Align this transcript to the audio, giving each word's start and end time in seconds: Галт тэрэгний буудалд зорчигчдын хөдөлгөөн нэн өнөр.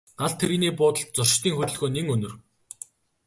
Галт 0.19 0.37
тэрэгний 0.41 0.71
буудалд 0.79 1.09
зорчигчдын 1.17 1.53
хөдөлгөөн 1.55 1.93
нэн 1.95 2.07
өнөр. 2.13 2.33